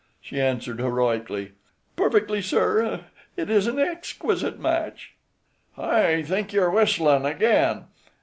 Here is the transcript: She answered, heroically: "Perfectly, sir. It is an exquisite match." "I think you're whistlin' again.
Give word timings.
She 0.19 0.41
answered, 0.41 0.79
heroically: 0.79 1.51
"Perfectly, 1.95 2.41
sir. 2.41 3.01
It 3.37 3.51
is 3.51 3.67
an 3.67 3.77
exquisite 3.77 4.57
match." 4.59 5.13
"I 5.77 6.23
think 6.23 6.51
you're 6.51 6.71
whistlin' 6.71 7.23
again. 7.23 7.83